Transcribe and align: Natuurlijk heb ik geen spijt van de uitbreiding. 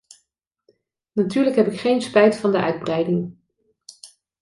Natuurlijk 1.13 1.55
heb 1.55 1.67
ik 1.67 1.79
geen 1.79 2.01
spijt 2.01 2.35
van 2.37 2.51
de 2.51 2.61
uitbreiding. 2.61 3.37